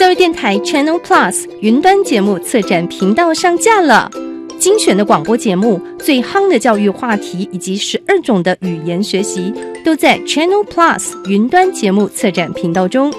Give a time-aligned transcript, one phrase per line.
[0.00, 4.10] 教育电台 Channel Plus 云端节目策展频道上架了，
[4.58, 9.52] 精选的广播节目、最夯的教育话题以及十二种的语言学习，
[9.84, 13.12] 都在 Channel Plus 云端节目策展频道中。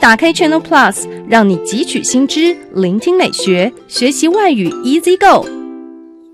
[0.00, 5.48] 打开 Channel Plus，让你汲取新知，聆听美学，学习外语 Easy Go。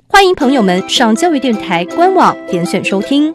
[0.08, 3.34] 欢迎朋友们上教育电台官网点选收听。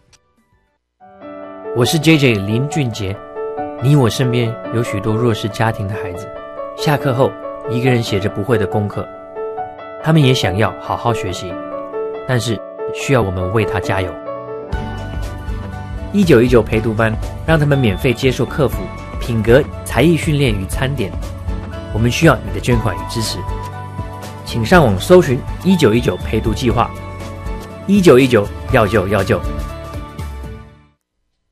[1.73, 3.15] 我是 J J 林俊杰，
[3.81, 6.27] 你我身边有许多弱势家庭的孩子，
[6.75, 7.31] 下课后
[7.69, 9.07] 一个人写着不会的功课，
[10.03, 11.49] 他们也想要好好学习，
[12.27, 12.59] 但是
[12.93, 14.13] 需要我们为他加油。
[16.11, 17.13] 一九一九陪读班
[17.47, 18.81] 让他们免费接受客服、
[19.21, 21.09] 品格、才艺训练与餐点，
[21.93, 23.37] 我们需要你的捐款与支持，
[24.43, 26.91] 请上网搜寻一九一九陪读计划，
[27.87, 29.39] 一九一九要救要救。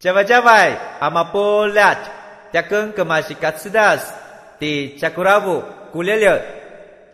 [0.02, 1.98] Java Java, Amapolat,
[2.54, 4.00] Jakun Kamashikatsidas,
[4.58, 6.40] Di Jakuravu, Gulele。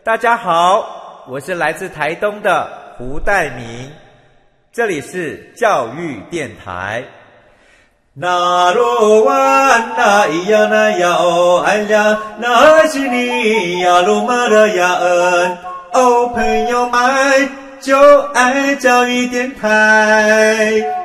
[0.04, 3.92] 大家好，我是来自台东的胡代明，
[4.72, 7.04] 这里是教育电台。
[8.14, 15.58] 那罗哇那咿呀那呀哦哎呀，那是你呀鲁玛的呀恩
[15.92, 17.50] 哦，朋友们
[17.82, 17.98] 就
[18.36, 21.05] 爱教育电台。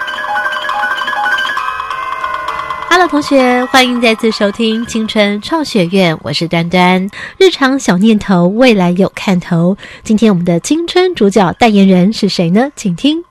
[3.07, 7.09] 同学，欢迎再次收听青春创学院，我是端端。
[7.37, 9.75] 日常小念头，未来有看头。
[10.03, 12.71] 今天我们的青春主角代言人是谁呢？
[12.75, 13.21] 请听。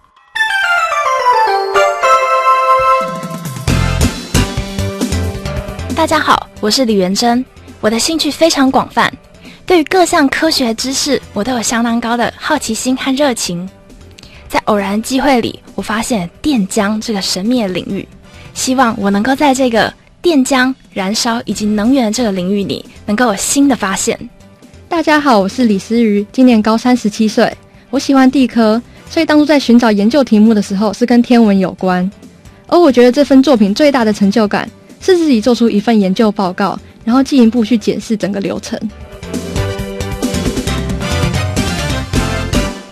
[5.95, 7.45] 大家好，我是李元珍。
[7.81, 9.11] 我的兴趣非常广泛，
[9.65, 13.69] 对于各项科学知识，我都有相当高的好奇心和热情。
[14.49, 18.07] 在偶然机会里，我发现电浆这个神秘的领域。
[18.61, 19.91] 希望我能够在这个
[20.21, 24.21] 电浆燃烧以及能源这个领域里，能够有新的发现。
[24.87, 27.51] 大家好，我是李思瑜，今年高三十七岁。
[27.89, 32.09] 我喜欢地科，所以当初在寻找研究题目的时候，是跟天文有关。
[32.67, 34.71] 而我觉得这份作品最大的成就感，
[35.01, 38.79] 是自己做出一份研究报告，然后进一步去检视整个流程。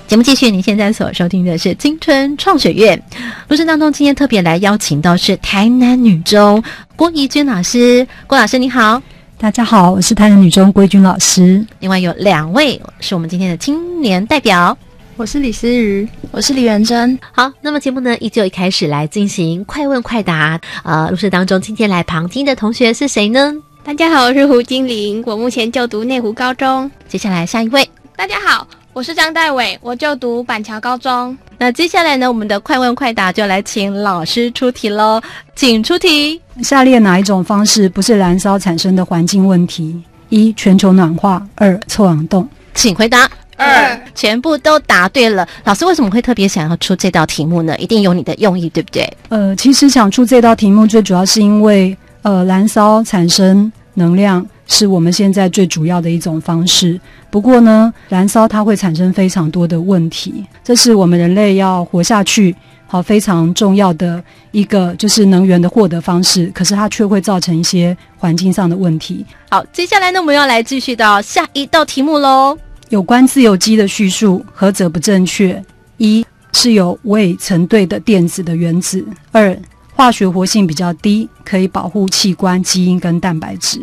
[0.08, 3.00] 节目继续，您现在所收听的是青春创学院。
[3.46, 6.64] 录制当中，今天特别来邀请到是台南女中
[6.96, 8.06] 郭怡君老师。
[8.26, 9.02] 郭老师你好，
[9.36, 11.62] 大家好，我是台南女中郭怡君老师。
[11.80, 14.74] 另外有两位是我们今天的青年代表，
[15.16, 17.18] 我是李思瑜，我是李元珍。
[17.30, 20.58] 好，那么节目呢依旧一开始来进行快问快答。
[20.84, 23.54] 呃，录制当中今天来旁听的同学是谁呢？
[23.84, 26.90] 大家好，我是胡金玲，我目前就读内湖高中。
[27.06, 27.86] 接下来下一位，
[28.16, 28.66] 大家好。
[28.98, 31.38] 我是张代伟，我就读板桥高中。
[31.56, 35.22] 那接下来呢，我们的快问快答就来请老师出题喽，
[35.54, 36.42] 请出题。
[36.64, 40.02] 下列哪一种方式不是燃烧产生的环境问题？
[40.30, 42.48] 一、全球暖化；二、臭氧洞。
[42.74, 43.30] 请回答。
[43.56, 45.46] 二，全部都答对了。
[45.62, 47.78] 老师为什么会特别想要出这道题目呢？
[47.78, 49.08] 一定有你的用意，对不对？
[49.28, 54.44] 呃，其实想出这道题目，最主要是因为呃，燃烧产生能量。
[54.68, 57.00] 是我们现在最主要的一种方式。
[57.30, 62.54] 不过呢，燃烧它会产生非常多的问题，这是我们人类要活下去
[62.86, 66.46] 好非常重要的一个就是能源的获得方式。
[66.54, 69.26] 可是它却会造成一些环境上的问题。
[69.50, 72.56] 好，接下来呢，我们要来继续到下一道题目喽。
[72.90, 75.62] 有关自由基的叙述，何者不正确？
[75.98, 79.54] 一是有未成对的电子的原子；二
[79.94, 83.82] 化学活性比较低，可以保护器官、基因跟蛋白质。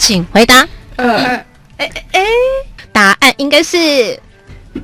[0.00, 0.66] 请回答。
[0.96, 1.36] 呃，
[1.76, 2.24] 哎哎，
[2.90, 4.18] 答案应该是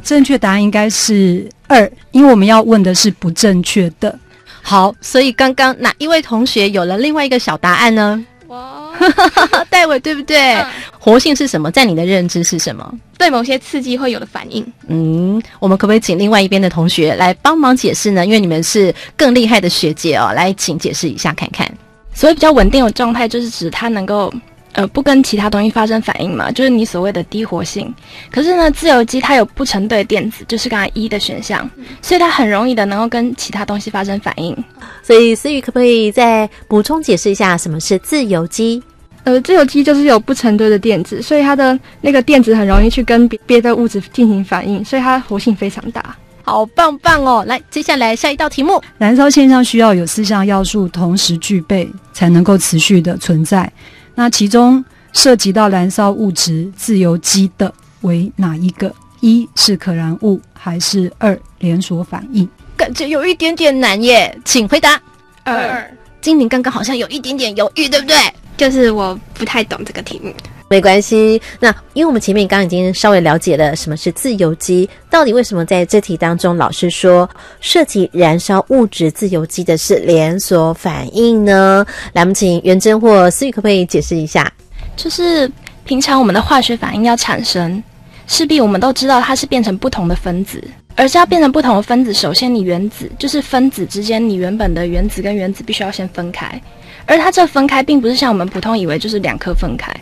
[0.05, 4.17] 正确答案应该是二，因为我们要问的是不正确的。
[4.61, 8.23] 好，所以刚刚哪一位同学有了另外一个小答案呢？
[8.49, 8.93] 哇
[9.71, 10.63] 戴伟对不对？
[10.99, 11.71] 活性是什么？
[11.71, 12.95] 在你的认知是什么？
[13.17, 14.65] 对某些刺激会有的反应。
[14.89, 18.27] 嗯，我们可不可以请另外一边的同学来帮忙解释呢？
[18.27, 21.67] 因为你们是更厉害的学姐哦，来请解释一下看看。
[22.15, 24.33] 所谓比较稳定的状态，就是指它能够
[24.77, 27.93] 呃不跟其他东西发生反应嘛，就是你所谓的低活性。
[28.31, 31.69] 可是呢，自由基它有不成对电子，就是刚才一的选项，
[32.03, 34.57] 所以它很容易的能够跟其他东西发生反应。
[35.03, 38.83] 所以思雨可不可以再补充解释一下什么是自由基？
[39.25, 46.15] 呃，自由基就是有不成对的电子，所以它的那个电子很容易去跟别别的物质进行反应，所以它活性非常大。
[46.45, 47.45] 好棒棒哦！
[47.45, 53.69] 来，接下来下一道题目，燃烧现象需要有四项要素同时具备，才能够持续的存在。
[54.17, 58.93] 那其中涉及到燃烧物质自由基的为哪一个？
[59.21, 62.49] 一是可燃物，还是二连锁反应？
[62.77, 65.01] 感觉有一点点难耶，请回答。
[65.45, 65.91] 二，
[66.21, 68.17] 精灵刚刚好像有一点点犹豫，对不对？
[68.57, 70.33] 就是我不太懂这个题目。
[70.69, 77.29] 没关系，那因为我们前面刚已经稍微了解了什么是自由基，到底为什么在这题当中老师说
[77.61, 81.87] 涉及燃烧物质自由基的是连锁反应呢？
[82.15, 84.53] 来，我们请元真或思雨可不可以解释一下？
[84.97, 85.49] 就是
[85.85, 87.81] 平常我们的化学反应要产生，
[88.27, 90.61] 势必我们都知道它是变成不同的分子，
[90.97, 96.61] 而是要变成不同的分子，首先你原子就是分子之间，你原本的原子跟原子必须要先分开，
[97.07, 99.95] 而它这分开并不是像我们普通以为就是两颗分开。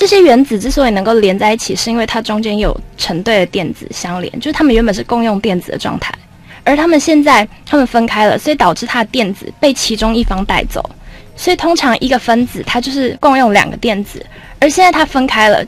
[0.00, 6.10] 这些原子之所以能够连在一起，是因为它中间有成对的电子相连，就是它们原本是共用电子的状态，
[6.64, 10.82] 而它们现在它们分开了，所以导致它的电子被其中一方带走。
[11.36, 14.24] 所以通常一个分子它就是共用两个电子，
[14.58, 15.62] 而现在它分开了，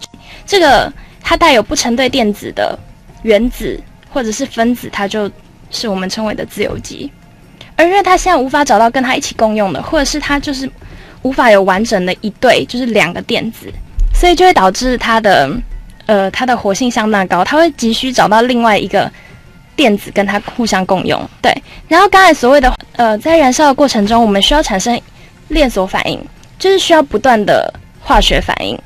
[0.46, 0.90] 这个
[1.20, 2.78] 它带有不成对电子的
[3.25, 3.78] 原子
[4.08, 5.31] 或者是分子，它就
[5.69, 7.12] 是我们称为的自由基。
[7.76, 10.67] 而因为它现在无法找到跟它一起共用的，或者是它就是
[11.20, 13.70] 无法有完整的一对，就是两个电子。
[14.23, 15.51] 所以就会导致它的，
[16.07, 19.11] 呃，它的活性相当高，它会急需找到另外一个
[19.75, 21.21] 电子跟它互相共用。
[21.43, 21.53] 对，
[21.89, 24.97] 然后刚才所谓的，呃，在燃烧的过程中，我们需要产生
[25.49, 26.25] 链锁反应，
[26.57, 28.79] 就是需要不断的化学反应。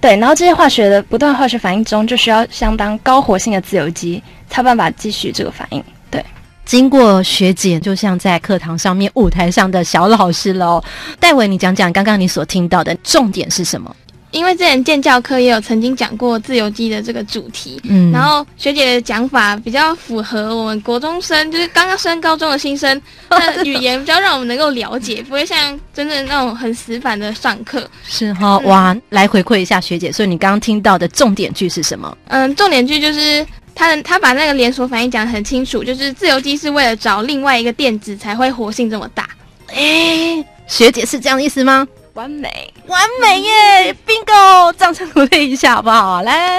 [0.00, 4.20] 对，然后这些化学的不断化学反应中，就需要相当高活性的自由基，
[4.50, 5.80] 才有办法继续这个反应。
[6.10, 6.20] 对，
[6.64, 10.82] 经过学姐，就像在课堂上面舞台上的小老师喽。
[11.20, 13.94] 戴伟，你讲讲刚刚你所听到的重点是什么？
[14.32, 27.88] 因为之前建教课也有曾经讲过自由基的这个主题，嗯，然后学姐的讲法比较符合我们国中生，就是刚刚升高中的新生， 的语言比较让我们能够了解，不会像真正那种很死板的上课。
[28.08, 32.16] 是哈，哇，来回馈一下学姐，所以你刚刚听到的重点句是什么？
[32.28, 39.28] 嗯，重点句就是他他把那个连锁反应讲得很清楚，就是自由基是为了找另外一个电子才会活性这么大。
[39.74, 41.86] 哎，学姐是这样的意思吗？
[42.14, 46.20] 完美，完美耶！Bingo，掌声鼓励一下好不好？
[46.22, 46.58] 来，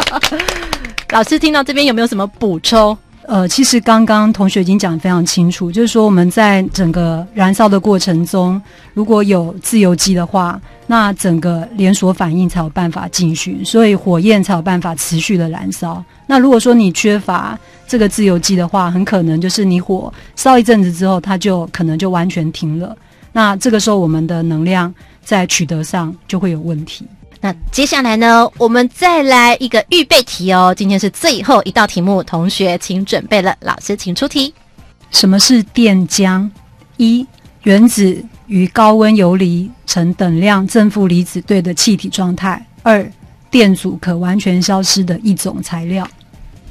[1.12, 2.96] 老师听到这边有没有什么补充？
[3.26, 8.60] 呃，其实刚刚同学已经讲得非常清楚，就是说我们在整个燃烧的过程中，
[8.94, 16.02] 如果有自由基的话，那整个连锁反应才有办法进行，所以火焰才有办法持续的燃烧。
[16.26, 17.56] 那如果说你缺乏
[17.86, 22.96] 这个自由基的话，很可能就是你火烧一阵子之后，它就可能就完全停了。
[23.32, 24.92] 那这个时候，我们的能量
[25.22, 27.06] 在取得上就会有问题。
[27.40, 30.74] 那接下来呢，我们再来一个预备题哦。
[30.76, 34.52] 今天是最后一道题目，同学请准备了，老师请出题。
[35.10, 36.48] 什么是电浆？
[36.98, 37.26] 一、
[37.62, 43.10] 原子与高温游离成等量正负离子对的气体状态；二、
[43.50, 46.06] 电阻可完全消失的一种材料。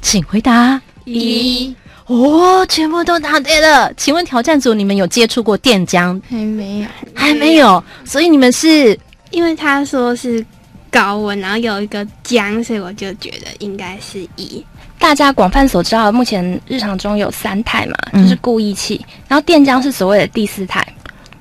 [0.00, 0.80] 请回答。
[1.04, 1.74] 一。
[2.10, 3.92] 哦，全部都答对了。
[3.94, 6.20] 请问挑战组，你们有接触过电浆？
[6.28, 7.82] 还没有，还没有。
[8.04, 8.98] 所以你们是
[9.30, 10.44] 因为他说是
[10.90, 14.64] 高温，然后有一个浆，所以我就觉得应该是一。
[14.98, 20.84] 大家广泛所知道，目前日常中有三态嘛，就是固液气，然后电浆是所谓的第四态，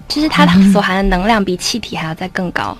[0.07, 2.77] 就是它所含的能量比气体还要再更高。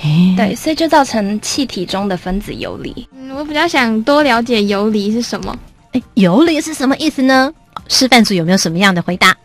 [0.00, 3.06] 对，所以就造成气体中的分子游离。
[3.14, 5.54] 嗯，我比较想多了解游离是什么。
[6.14, 7.52] 游离是什么意思呢？
[7.88, 9.36] 示范组有没有什么样的回答？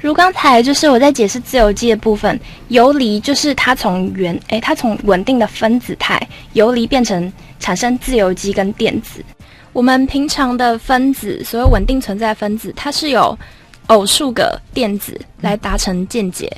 [0.00, 6.20] 如刚才就是我在解释自由基的部分，游离就是它从原诶，它从稳定的分子态
[6.54, 9.24] 游离变成产生自由基跟电子。
[9.72, 13.38] 我们平常的分子，所有稳定存在分子，它是有
[13.86, 16.50] 偶数个电子来达成键结。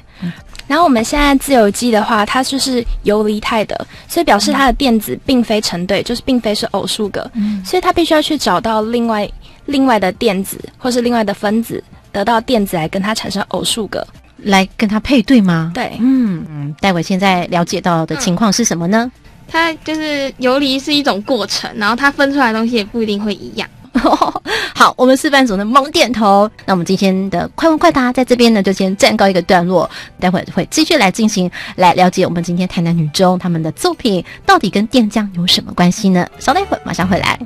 [0.67, 7.31] 然后我们现在自由基的话，它就是游离态的，所以表示它的电子并非成对，就是并非是偶数个，
[7.65, 9.29] 所以它必须要去找到另外。
[9.67, 14.07] 另外的电子或是另外的分子得到电子来跟它产生偶数个，
[14.37, 15.73] 来跟它配对吗？
[15.73, 16.77] 对，嗯嗯。
[16.83, 19.11] 待会现在了解到的情况是什么呢？
[19.49, 23.67] 它就是游离是一种过程，然后它分出来的东西也不一定会一样。
[24.75, 26.51] 好，我们示范组呢猛点头。
[26.67, 36.27] 那我们今天的快问快答在这边呢就先暂告一个段落，待会会继续来进行来了解我们今天台南女中他们的作品到底跟电浆有什么关系呢？
[36.39, 37.39] 稍等一会，马上回来。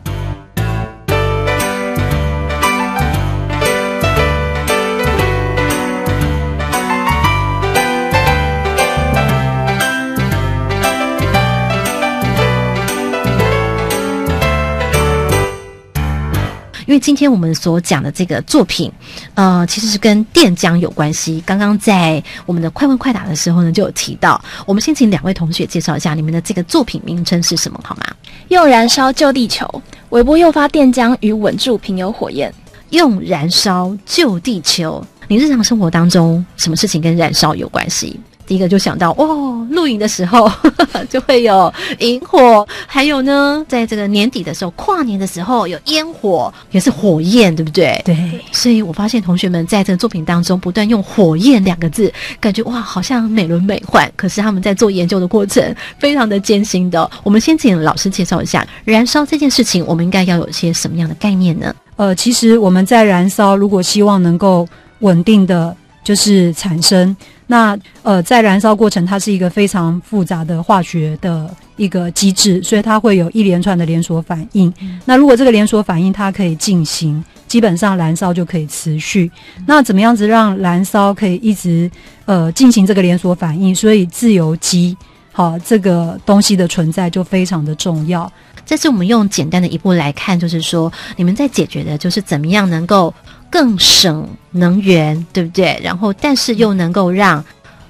[16.88, 18.90] 因为今天我们所讲的这个作品，
[19.34, 21.42] 呃，其实是跟电浆有关系。
[21.44, 24.42] 刚刚在我们的快问快答的时候呢，就有提到。
[24.64, 28.04] 我们先请两位同学介绍一下你们的这个作品名称是什么，好吗？
[28.48, 29.70] 用燃烧救地球，
[30.08, 32.50] 微波诱发电浆与稳住平油火焰。
[32.88, 38.18] 用燃烧救地球，你日常生活当中什么事情跟燃烧有关系？
[38.48, 40.50] 第一个就想到哦，露营的时候
[41.10, 48.00] 就会有萤火，还有呢，在这个年底的时候，跨年的时候有烟火，也是火焰，对不对？
[48.06, 48.16] 对。
[48.50, 54.10] 所以我发现同学们在这个作品当中不断用“火焰”两个字，感觉哇，好像美轮美奂。
[54.16, 55.62] 可是他们在做研究的过程
[55.98, 57.08] 非常的艰辛的。
[57.22, 61.74] 我们先请老师介绍一下燃烧这件事情，我们应该要有一些什么样的概念呢？
[61.96, 64.66] 呃，其实我们在燃烧，如果希望能够
[65.00, 67.14] 稳定的就是产生。
[67.50, 74.72] 那呃，在燃烧过程，它是一个非常复杂的化学的一个机制，所以它会有一连串的连锁反应。
[75.06, 79.30] 那如果这个连锁反应它可以进行，基本上燃烧就可以持续。
[79.66, 81.90] 那怎么样子让燃烧可以一直
[82.26, 83.74] 呃进行这个连锁反应？
[83.74, 84.94] 所以自由基
[85.32, 88.30] 好这个东西的存在就非常的重要。
[88.66, 93.14] 这是我们用简单的一步来看，就是说你们在解决的就是怎么样能够。
[93.50, 95.80] 更省能源，对不对？
[95.82, 97.44] 然后，但是又能够让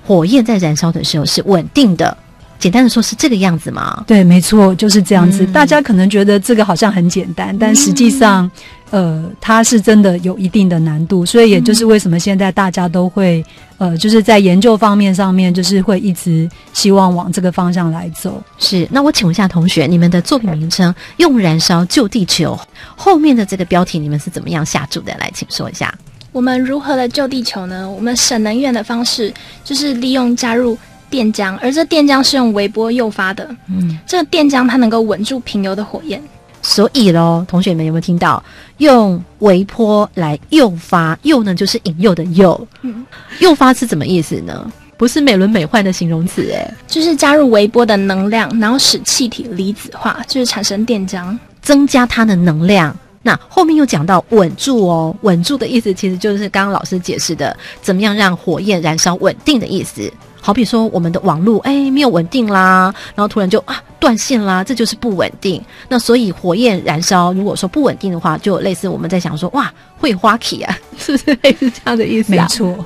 [0.07, 2.17] 火焰在燃烧的时候是稳定的。
[2.59, 4.05] 简单的说，是这个样子吗？
[4.07, 5.47] 对，没错，就是这样子。
[5.47, 8.51] 大家可能觉得这个好像很简单，但实际上。
[8.91, 13.45] 呃，它是真的有一定的难度，所以也就是为什么现在大家都会
[13.77, 18.43] 呃，就是在研究方面上面，就是会一直希望往这个方向来走。
[18.57, 22.59] 是，那我请问一下同学，你们的作品名称“用燃烧救地球”
[22.97, 25.13] 后面的这个标题，你们是怎么样下注的？
[25.19, 25.95] 来，请说一下。
[26.33, 27.91] 我们如何的救地球呢？
[27.91, 29.31] 我们省能源的方式
[29.63, 30.79] 就是利用加入
[31.11, 33.49] 电浆，而这电浆是用微波诱发的。
[33.69, 36.23] 嗯，这个电浆它能够稳住平油的火焰。
[36.61, 38.43] 所以喽，同学们有没有听到？
[38.79, 42.69] 用微波来诱发，诱呢就是引诱的诱。
[42.83, 43.07] 嗯，
[43.41, 44.71] 诱发是什么意思呢？
[44.97, 52.95] 不是美轮美奂的形容词，诶，就是加入微波的能量，然后使气体离子化，就是产生电浆，增加它的能量。
[53.23, 60.13] 那后面又讲到稳住哦，稳住的意思其实就是刚刚老师解释的，怎么样让火焰燃烧稳定的意思。
[60.49, 65.63] 好比说，我们的网络哎没有稳定啦，然后突然就啊断线啦，这就是不稳定。
[65.91, 72.33] 那所以火焰燃烧，如果说不稳定的话，就类似我们在想说哇会花起啊， 是不是类似这样的意思？
[72.33, 72.83] 没错。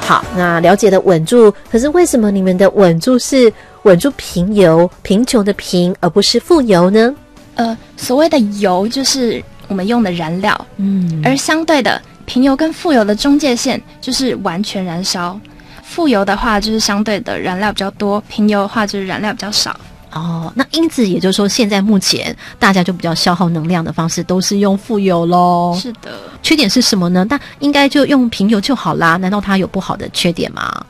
[0.00, 3.50] 好，那了解的稳住，可是为什么你们的稳住是
[3.84, 7.14] 稳住贫油贫穷的贫，而不是富油呢？
[7.54, 11.98] 呃，所谓的油就是我们用的燃料，嗯，而相对的。
[12.26, 15.40] 平油跟富油的中界线就是完全燃烧，
[15.82, 19.78] 富油的话就是相对的燃料比较多，平油的话就是燃料比较少。
[20.12, 25.78] 哦，那因此也就是说，现在目前大家就比较消耗能量的方式都是用富油喽。
[25.80, 27.24] 是的，缺点是什么呢？
[27.28, 29.16] 那应该就用平油就好啦。
[29.16, 30.84] 难道它有不好的缺点吗？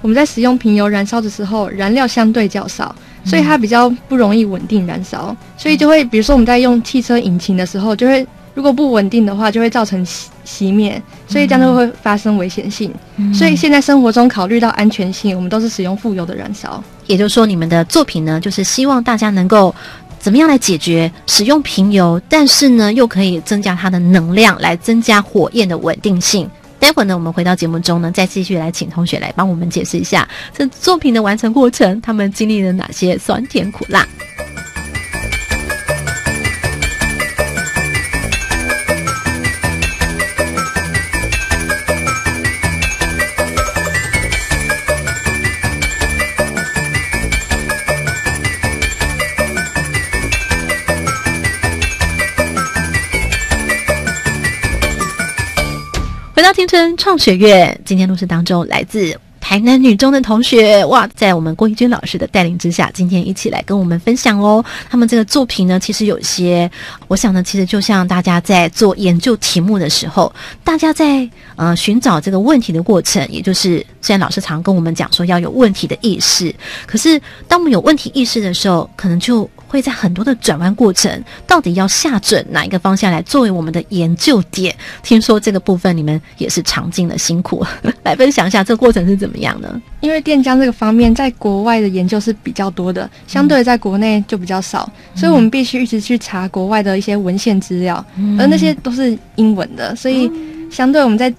[0.00, 2.92] 我们在使用平油燃烧的时候，燃料相对较少，
[3.24, 8.26] 所以它比较不容易稳定燃烧，所以就会比如说我们在用汽车引擎的时候，就会。
[8.54, 12.92] 如果不稳定的话，就会造成熄熄灭，所以这样就会发生危险性。
[13.32, 16.82] 所以现在生活中考虑到安全性，我们都是使用富油的燃烧。
[17.06, 19.74] 也就是说，你们的作品呢，就是希望大家能够
[20.18, 26.48] 怎么样来解决使用平油，但是呢，又可以增加它的能量，来增加火焰的稳定性。
[26.78, 34.06] 待会儿呢，我们回到节目中呢，再继续来请同学来帮我们解释一下这作品的完成过程，他们经历了哪些酸甜苦辣。
[56.52, 59.18] 青春创学院，今天录制当中来自。
[59.40, 64.64] 台南女中的同学哇，在我们郭一娟老师的带领之下，今天一起来跟我们分享哦。
[64.88, 66.70] 他们这个作品呢，其实有些，
[67.08, 70.32] 我想呢，其实就像大家在做研究题目的时候，
[70.62, 76.54] 大家在呃寻找这个问题的过程，也就是虽然老师常跟我们讲说要有问题的意识，
[76.86, 79.50] 可是当我们有问题意识的时候，可能就。
[79.72, 81.10] 会在很多的转弯过程，
[81.46, 84.76] 到底要下准哪一个方向来作为我们的研究点？
[85.02, 87.64] 听说这个部分你们也是尝尽了辛苦，
[88.04, 89.80] 来分享一下这个过程是怎么样呢？
[90.02, 98.04] 因为电浆这个方面，在国外的研究是比较多的，相对在国内就比较少，所以我们必须一直去查国外的一些文献资料，
[98.38, 100.30] 而那些都是英文的，所以
[100.70, 101.32] 相对我们在。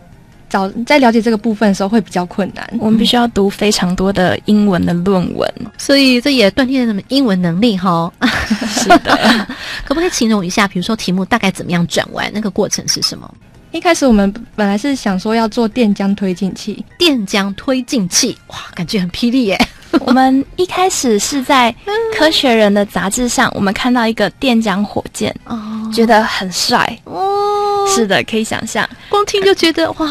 [0.53, 8.13] 找在了解这个部分的时候会比较困难，我们必须要读非常多的英文的论文，所以这也锻炼了什么英文能力哈。
[8.69, 9.17] 是的，
[9.83, 13.27] 可不可以形容一下，比如说题目大概怎么样转弯，那个过程是什么？
[13.72, 19.60] 一开始我们本来是想说要做电浆推进器，电浆推进器，哇，感觉很霹雳耶。
[20.05, 21.74] 我们一开始是在
[22.17, 25.57] 《科学人》的杂志上，我们看到一个电浆火箭，哦，
[25.91, 27.62] 觉得很帅哦。
[27.87, 30.07] 是的，可以想象，光听就觉得哇，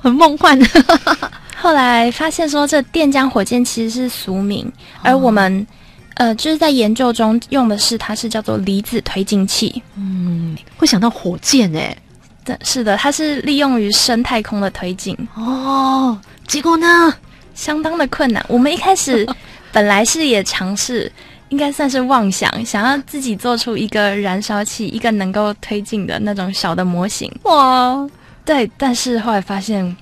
[0.00, 0.58] 很梦幻。
[1.60, 4.70] 后来发现说，这电浆火箭其实是俗名，
[5.02, 5.66] 而我们
[6.14, 9.82] 呃，就是在研究中用的是它是叫做离子推进器。
[9.96, 11.96] 嗯，会想到火箭哎，
[12.44, 15.16] 对，是的，它是利用于深太空的推进。
[15.34, 17.14] 哦，结果呢？
[17.54, 18.44] 相当的困难。
[18.48, 19.26] 我们一开始
[19.72, 21.10] 本来是也尝试，
[21.50, 27.30] 应该算是妄想，想要自己做出一个燃烧器，一个能够推进的那种小的模型。
[27.44, 28.08] 哇，
[28.44, 29.96] 对，但是后来发现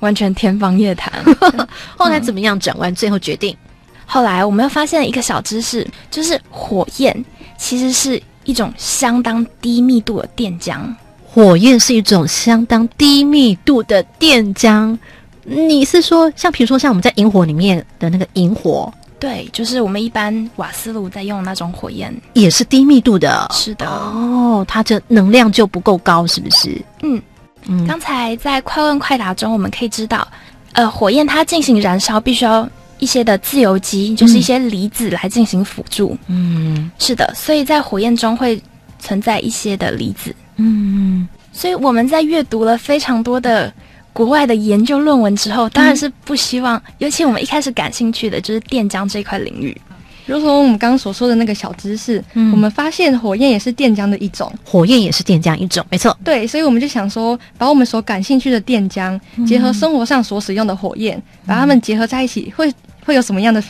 [0.00, 1.12] 完全天方夜谭。
[1.96, 2.94] 后来怎么样转弯？
[2.94, 3.56] 最后决定。
[4.04, 7.24] 后来我们又发现一个小知识，就是火焰
[7.58, 10.80] 其实是一种相当低密度的电浆。
[11.26, 14.96] 火焰是一种相当低密度的电浆。
[15.44, 23.48] 你是说，像比如说，像我们在萤火里面的那个萤火，对，就是我们一般瓦斯炉在用那种火焰，也是低密度的。
[23.50, 26.80] 是的，哦，它这能量就不够高，是不是？
[27.02, 27.20] 嗯
[27.66, 27.86] 嗯。
[27.86, 30.28] 刚才在快问快答中，我们可以知道，
[30.72, 32.68] 呃，火焰它进行燃烧，必须要
[32.98, 36.16] 一些的自由基，就是一些离子来进行辅助。
[36.26, 38.60] 嗯，是的，所以在火焰中会
[38.98, 40.34] 存在一些的离子。
[40.56, 43.72] 嗯，所以我们在阅读了非常多的。
[44.16, 46.82] 国外的研究论文之后，当然是不希望。
[46.96, 49.76] 尤其我们一开始感兴趣的就是电浆这块领域。
[50.24, 56.16] 如同我们刚刚所说的那个小知识，我们发现火焰也是电浆的一种，火焰也是电浆一种，没错。
[56.24, 62.72] 对，所以我们就想说，把我们所感兴趣的电浆结合生活上所使用的火焰，把它们结合在一起，会
[63.04, 63.62] 会有什么样的？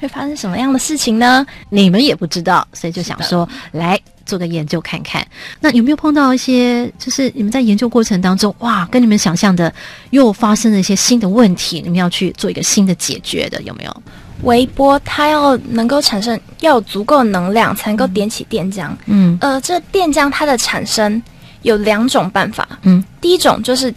[0.00, 1.44] 会发生什么样的事情呢？
[1.70, 5.26] 你们也不知道，所以就想说来做个研究看看。
[5.58, 9.72] 那有没有碰到一些，就是你们在研究过程当中，哇，跟你们想象的
[10.10, 14.02] 又发生了一些新的问题，你们要去做一个新的解决的，有没有？
[14.42, 18.90] 微波它要能够产生，要有足够能量才能够点起电浆。
[19.06, 21.20] 嗯，呃，这电浆它的产生
[21.62, 22.68] 有两种办法。
[22.82, 23.92] 嗯，第一种就是。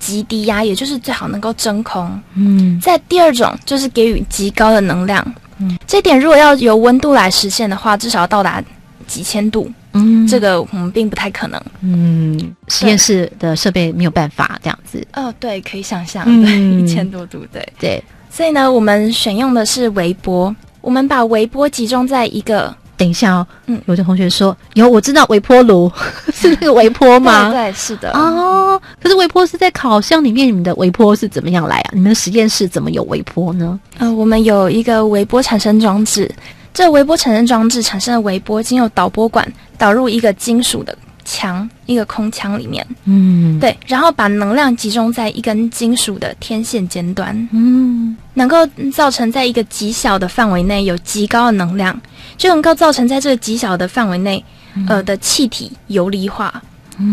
[0.00, 2.20] 极低压，也就是最好能够真空。
[2.34, 5.34] 嗯，在第二种就是给予极高的能量。
[5.56, 8.62] 嗯，这点如果要由温度来实现的话，至少要到达
[9.06, 9.70] 几千度。
[9.92, 11.60] 嗯，这个我们并不太可能。
[11.80, 15.06] 嗯，实验室的设备没有办法这样子。
[15.14, 18.02] 哦，对，可以想象，对，一千多度，对对。
[18.30, 22.74] 所以呢，我们选用的是微波，我们把微波集中在一个。
[22.96, 25.90] 等一下哦，嗯，有的同学说有，我知道微波炉
[26.32, 27.50] 是那个微波吗？
[27.50, 28.12] 对，是的。
[28.12, 31.90] 哦，可是微波是在烤箱里面，你们的微波是怎么样来啊？
[31.92, 33.78] 你们的实验室怎么有微波呢？
[33.98, 36.32] 呃，我们有一个微波产生装置，
[36.74, 40.94] 这微波产生装置产生的微波经由导波管导入一个金属的。
[41.26, 48.58] 墙一个空腔里面，嗯，对，然后把能量集中在一根金属的天线尖端，嗯，能够
[48.92, 51.98] 造成在一个极小的范围内有极高的能量，
[52.36, 54.44] 就能够造成在这个极小的范围内，
[54.86, 56.62] 呃的气体游离化。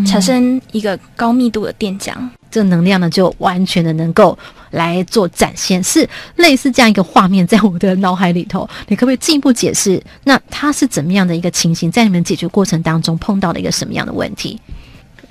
[0.06, 2.12] 产生一个高密度的电浆，
[2.52, 4.38] 这个能量呢就完全的能够
[4.70, 8.70] 来做展现，是类似这样一个画面在我的脑海里头。
[8.88, 14.60] 你可不可以进一步解释，那它是怎么样的一个情形，在你们解决过程当中碰到了一个什么样的问题？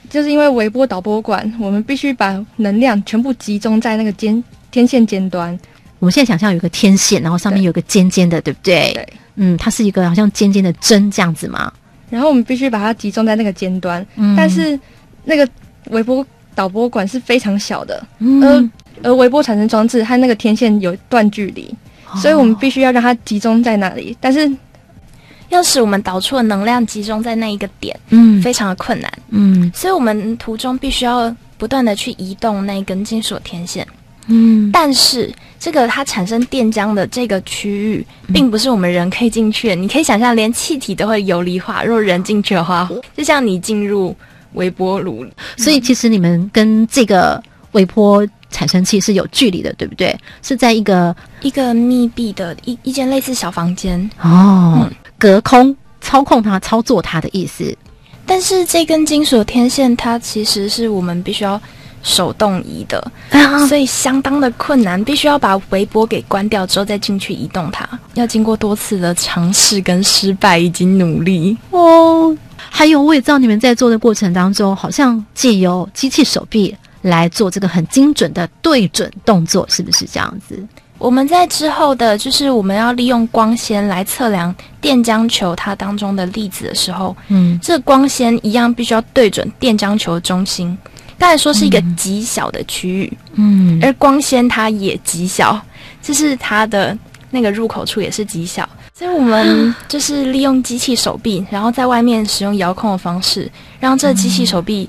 [0.08, 5.56] 就是因为微波导波管，我们必须把能量全部集中在那个尖天线尖端。
[6.00, 8.92] 我们现在想象有一个天线，然后上面有个尖尖的，对不对？
[8.94, 11.72] 对，嗯，它是一个好像尖尖的针这样子吗？
[12.08, 14.04] 然后我们必须把它集中在那个尖端，
[14.36, 14.76] 但是
[15.24, 15.48] 那个
[15.90, 18.02] 微波导波管是非常小的，
[18.42, 18.70] 而
[19.02, 21.74] 而微波产生装置和那个天线有段距离，
[22.16, 24.16] 所以我们必须要让它集中在那里。
[24.20, 24.50] 但是
[25.48, 33.86] 要使我们导出的能量集中在那一个点，嗯，非常的困难，嗯，所以我们途中必须要不断的去移动那一根金属天线，
[34.26, 39.74] 嗯，但是这个它产生电浆的这个区域，并不是我们人可以进去的。
[39.74, 44.14] 你可以想象，连气体都会游离化，如果人进去的话，就像你进入
[44.52, 45.26] 微波炉。
[45.56, 50.16] 所以其实你们跟这个微波产生器是有距离的，对不对？
[50.42, 57.76] 是在一个一个密闭的一一间类似小房间哦，隔空操控它、操作它的意思。
[58.26, 61.60] 但是这根金属天线，它其实是我们必须要。
[62.02, 63.12] 手动移的，
[63.68, 72.34] 所以相当的困难，必须要把微波给关掉之后再进去移动它，要经过多次的尝试跟失败以及努力哦。
[72.68, 80.62] 还有，我也知道你们在做的过程当中，好像借由机器手臂来做这个很精准的对准动作，是不是这样子？
[80.98, 90.76] 我们在之后的，就是我们要利用光纤来测量电浆球它当中的粒子的时候，嗯，这光纤一样必须要对准电浆球的中心。
[91.18, 95.58] 刚才说是一个极小的区域，嗯，而光纤它也极小，
[96.02, 96.96] 就是它的
[97.30, 98.68] 那个入口处也是极小，
[99.00, 104.86] 所以我们就是利用机器手臂，然后在外面使用遥控的方式，让这机器手臂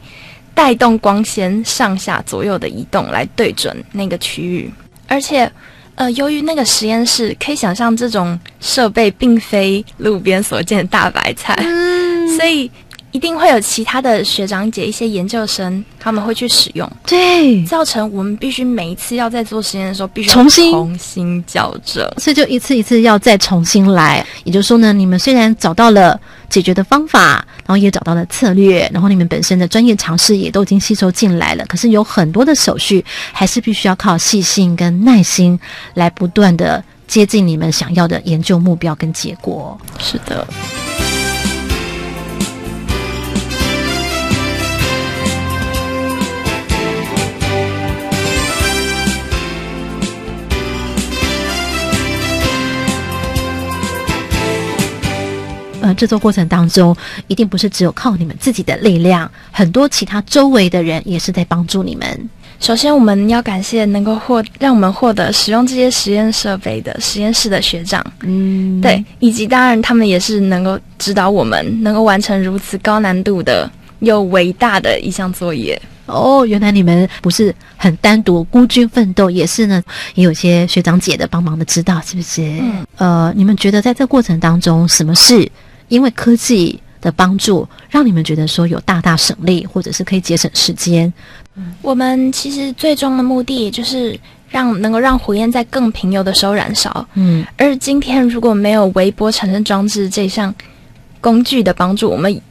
[0.54, 4.70] 带动光纤上下左右的移动，来对准那个区域。
[5.08, 5.50] 而且，
[5.96, 11.56] 呃，由于那个实验室可以想象这种设备并非路边所见的大白菜，
[12.38, 12.70] 所以。
[13.12, 24.26] 一定会有其他的学长姐、一些研究生，他们会去使用，对，造成我们必须每一次要在做实验的时候，必须重新重新校正，所以就一次一次要再重新来。
[24.46, 26.20] 也就是说呢，你们虽然找到了
[26.50, 35.60] 解决的方法，然后也找到了策略，然后你们本身的专业常识也都已经吸收进来了，可是有很多的手续还是必须要靠细心跟耐心
[35.94, 39.78] 来不断的接近你们想要的研究目标跟结果。
[40.00, 40.48] 是的。
[55.92, 56.96] 呃，制作过程当中
[57.28, 62.30] 一定不是只有靠你们自己的力量，很多其他周围的人也是在帮助你们。
[62.60, 75.82] 首先，我们要感谢能够获让我们获得使用这些实验设备的实验室的学长，嗯，对，以及当然他们也是能够指导我们能够完成如此高难度的又伟大的一项作业。
[76.06, 79.82] 哦，原来你们不是很单独孤军奋斗，也是呢，
[80.14, 82.42] 也有些学长姐的帮忙的指导，是不是？
[82.44, 85.50] 嗯，呃，你们觉得在这过程当中，什么事？
[85.92, 91.12] 因为科技的帮助，让你们觉得说有大大省力，或者是可以节省时间。
[91.82, 94.18] 我们其实最终的目的就是
[94.50, 97.06] 让能够让火焰在更平油的时候燃烧。
[97.16, 100.54] 嗯，而今天如果没有微波产生装置这项
[101.20, 102.42] 工具的帮助，我们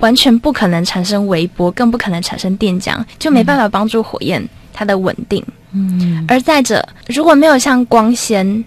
[0.00, 5.42] 完全不可能产生微波，更不可能产生电浆，就没办法帮助火焰它的稳定。
[5.72, 8.62] 嗯，而再者，如果没有像光纤。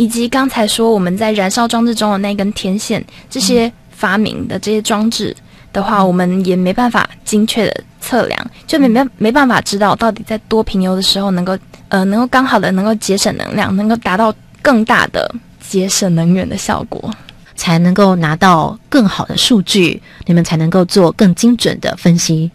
[0.00, 5.36] 以及刚才说我们在燃烧装置中的那根天线，这些发明的这些装置
[5.74, 11.52] 的话，我们也没办法精确的测量，就没没没办法知道到底在多平油的时候能够
[11.88, 17.12] 呃能够刚好的能够节省能量，能够达到更大的节省能源的效果。
[17.60, 22.50] 才能够拿到更好的数据，你们才能够做更精准的分析。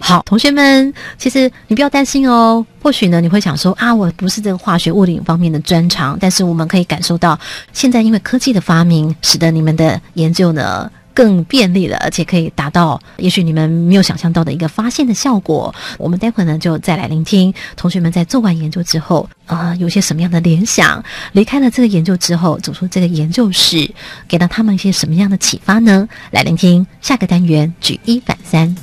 [0.00, 2.66] 好，同学们，其实你不要担心哦。
[2.82, 7.38] 或许呢，你会想说啊，我不是这个化学物理方面的专长，但是我们可以感受到，
[7.72, 10.90] 现在因为科技的发明，使得你们的研究呢。
[11.14, 15.74] 更便利了，而且可以达到也许你们没有想象到的一个发现的效果。
[15.98, 21.02] 我们待会儿呢就再来聆听同学们在做完研究之后，啊，有些什么样的联想？
[21.32, 23.90] 离开了这个研究之后，走出这个研究室，
[24.26, 26.08] 给到他们一些什么样的启发呢？
[26.30, 28.74] 来聆听下个单元，举一反三。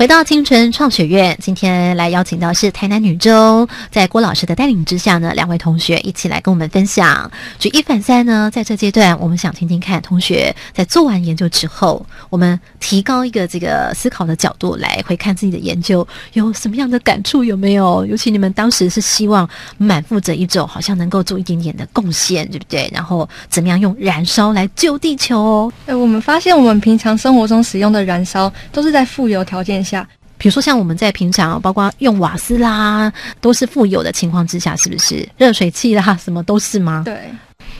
[0.00, 7.30] 回到清纯创学院，今天来邀请到是台南女中，在郭老师的带领之下呢，两位同学一起来跟我们分享。
[7.58, 17.44] 举一反三呢，在这阶段，我们想听听看同学在做完研究之后，我们提高一个这个思考的角度来回看自己的研究，有什么样的感触？
[17.44, 18.06] 有没有？
[18.06, 22.90] 尤其你们当时是希望满腹着一种好像能够做一点点的贡献，对不对？
[22.90, 25.72] 然后怎么样用燃烧来救地球哦？
[25.84, 29.90] 哎，我们发现我们平常生活中使用的燃烧都是在富有条件下。
[30.40, 35.28] 下，比如说像我们在平常，包括用瓦斯啦，都是富有的情况之下，是不是？
[35.36, 37.02] 热水器啦，什么都是吗？
[37.04, 37.14] 对。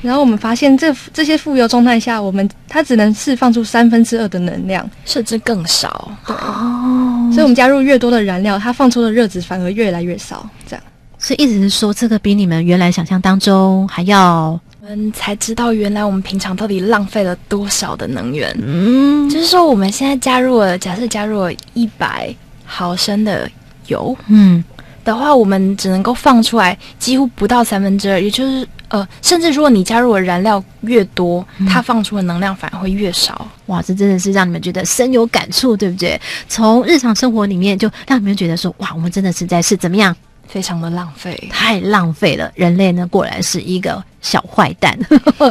[0.03, 6.11] 然后我们发现这这些富油状态下，我们它只能释放出三分之二的能量，甚至更少。
[6.27, 10.49] 对哦，所以我们加入越多的燃料，它放出的热值反而越来越少。
[10.66, 10.83] 这样，
[11.18, 18.57] 所以意思是说，这个比你们原来想象当中还要，我们才知道原来我们平常到底浪费了多少的能源。
[18.62, 22.35] 嗯，就是说我们现在加入了，假设加入了一百
[22.71, 23.51] 毫升的
[23.89, 24.63] 油，嗯，
[25.05, 28.67] 的话，我们只能够放出来几乎不到三分之二，也就是。
[28.91, 33.47] 呃，甚至如果你加入的燃料越多，它放出的能量反而会越少。
[33.67, 36.21] 哇，这真的是让你们觉得深有感触，对不对？
[36.49, 40.13] 从日常生活里面就让你们觉得说，哇，我们真的实在是怎么样，
[40.49, 42.51] 非常的浪费，太浪费了。
[42.57, 44.99] 人类呢，果然是一个小坏蛋。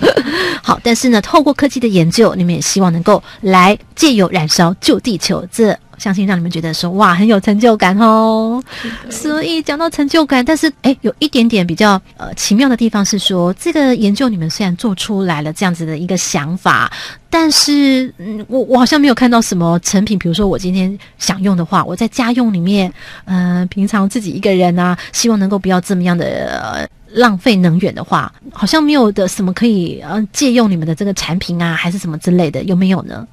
[0.62, 5.48] 好，但是呢，透过科技的研究，你们也希望能够来借由燃烧救地球。
[5.50, 8.64] 这相信让你们觉得说哇很有成就感哦，
[9.10, 16.92] 所以讲到成就感，但是哎有一点点比较呃奇妙的地方是说，这个研究你们虽然做出来了这样子的一个想法，
[17.30, 22.92] 但是嗯我我好像没有看到什么成品，比如说我今天想用的话，我在家用里面，
[23.26, 33.28] 嗯平常自己一个人啊，希望能够不要这么样的浪费能源的话，好像没有的什么可以呃借用你们的这个产品啊，还是什么之类的，有没有呢？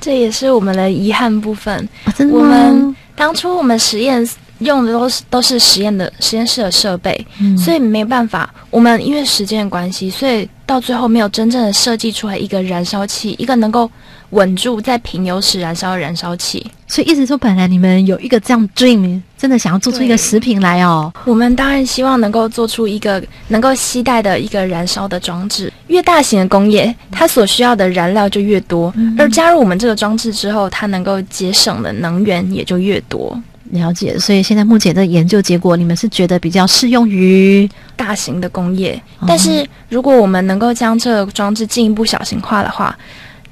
[0.00, 1.88] 这也是我们的遗憾部分。
[2.30, 4.26] 我们当初我们实验
[4.58, 8.52] 用的都是都是实验的实验室的设备，所以没办法。
[8.70, 13.90] 我们因为时间的关系，所以到最后没有真正的设计出来一个燃烧器，一个能够。
[14.30, 21.10] 稳住在平流时燃烧的燃烧器，所以意思说，本来你们有一个这样 dream，真的想要做出一个食品来哦。
[21.24, 25.72] 我们当然希望能够做出一个能够携带的一个燃烧的装置。
[25.86, 33.40] 越大型的工业，它所需要的燃料就越多，而加入我们这个装置之后，它能够节省的能源也就越多。
[33.70, 42.94] 了解，所以现在目前的研究结果，你们是觉得比较适用于大型的工业，但是如果我们能够将这个装置进一步小型化的话。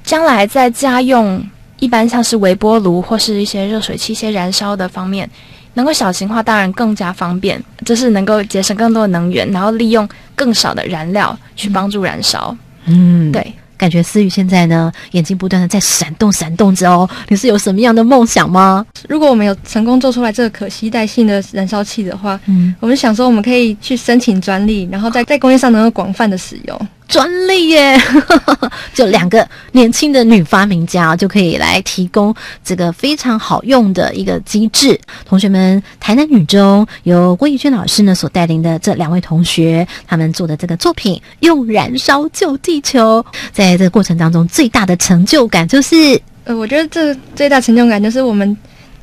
[0.06, 1.44] 将来在家用，
[1.80, 5.28] 一般像是微波炉或是一些热水器、一些燃烧的方面，
[5.74, 12.56] 能够小型化，当然更加方便，就是能够节省更多的能源，然后利用更少的燃料去帮助燃烧。
[12.86, 13.52] 嗯，对。
[13.78, 17.06] 感觉思雨现在呢，眼睛不断的在闪动闪动着哦。
[17.28, 18.86] 你是有什么样的梦想吗？
[19.06, 26.88] 如果我们有成功做出来这个可携带性的燃烧器的话，嗯，我们想说我们可以去申请专利，然后在在工业上能够广泛的使用。
[27.08, 28.00] 专利耶，
[28.92, 34.98] 就两个年轻的女发明家就可以来提供这个非常好用的一个机制。
[35.24, 48.56] 同学们，台南女中由郭怡娟老师呢所带领的这两位同学，他们做的这个作品“用燃烧救地球”，在这个过程当中最大的成就感就是，呃，我觉得这最大成就感就是我们。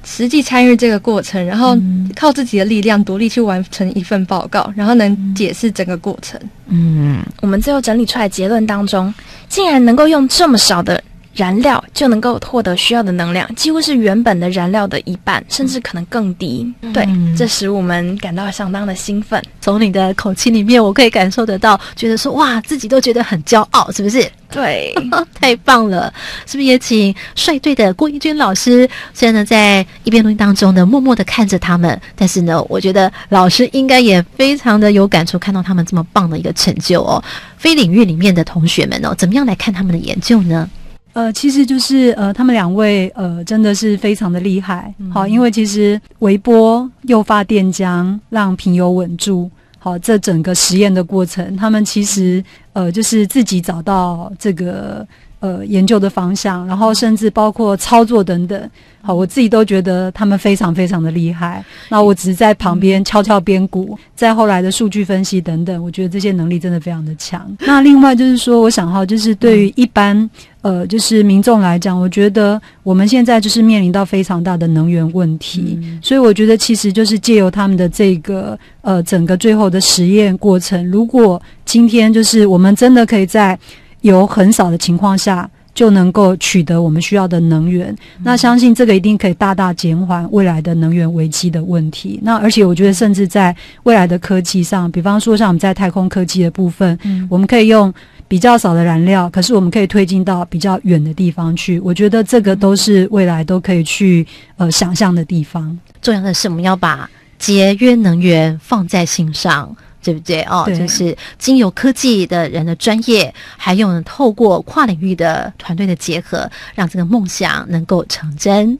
[0.05, 1.77] 实际参与这个过程，然后
[2.15, 6.39] 靠自己的力量独立去完成一份报告，然后能解释整个过程。
[6.67, 9.13] 嗯，我们最后整理出来结论当中，
[9.47, 11.01] 竟然能够用这么少的。
[11.33, 16.71] 燃料就能够获得需要的能量，几乎是原本的燃料的一半，甚至可能更低。
[16.93, 19.41] 对，这使我们感到相当的兴奋。
[19.59, 24.29] 从你的口气里面，我可以感受得到，觉得说哇，自己都觉得很骄傲，是不是？
[24.51, 24.93] 对，
[25.41, 26.13] 太棒了！
[26.45, 28.87] 是不是也请率队的郭一军老师？
[29.11, 37.23] 虽然呢，在一边录音当中呢，默默的看着他们，但是呢，我觉得老师应该也非常的有感触，看到他们这么棒的一个成就哦。
[37.57, 40.69] 非领域里面的同学们哦，怎么样来看他们的研究呢？
[41.13, 44.93] 呃，其实就是呃，他们两位呃，真的是非常的厉害。
[45.11, 49.49] 好，因为其实微波诱发电浆，让平油稳住。
[49.77, 55.05] 好，这整个实验的过程，他们其实呃，就是自己找到这个
[55.43, 58.69] 呃研究的方向，然后甚至包括操作等等。
[59.05, 61.61] 好，我自己都觉得他们非常非常的厉害。
[61.89, 67.45] 那我只是在旁边敲敲边鼓，在后来的数据分析等等，我觉得这些能力真的非常的强。
[67.59, 70.29] 那另外就是说，我想哈，就是对于一般
[70.61, 83.59] 呃，就是民众来讲，我觉得我们现在就是面临到非常大的能源问题，所以我觉得其实就是借由他们的这个呃整个最后的实验过程，如果今天就是我们真的可以在
[84.03, 85.49] 有很少的情况下。
[85.75, 92.19] 就能够取得我们需要的能源，那相信这个一定可以大大减缓未来的能源危机的问题。
[92.21, 96.95] 那而且我觉得，甚至在未来的科技上，比方说像我们在太空科技的部分，
[97.27, 97.91] 我们可以用
[98.27, 101.79] 比较少的燃料，可是我们可以推进到比较远的地方去。
[101.79, 104.23] 我觉得这个都是未来都可以去
[104.57, 105.75] 呃想象的地方。
[106.03, 109.75] 重要的是，我们要把节约能源放在心上。
[110.03, 110.65] 对不对哦？
[110.67, 118.77] 就是经由科技的人的专业，还有透过跨领域的团队的结合，让这个梦想能够成真。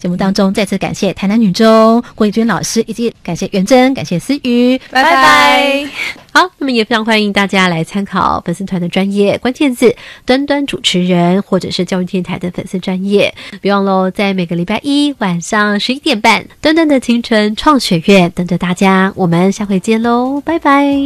[0.00, 5.86] 节目当中再次感谢台南女中郭义君老师，以及感谢元珍，感谢思雨，拜拜。
[6.32, 20.96] 好，那么也非常欢迎大家来参考粉丝团的专业关键字“端端主持人”或者是教育电台的粉丝专业，别忘喽，在每个礼拜一晚上十一点半，端端的清晨创学院等着大家，我们下回见喽，拜拜。